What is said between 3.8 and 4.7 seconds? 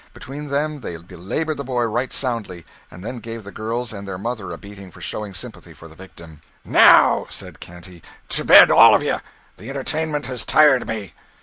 and their mother a